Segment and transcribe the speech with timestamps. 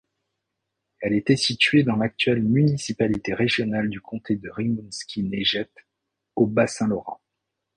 [1.01, 5.85] Elle était située dans l'actuelle municipalité régionale de comté de Rimouski-Neigette
[6.35, 7.21] au Bas-Saint-Laurent.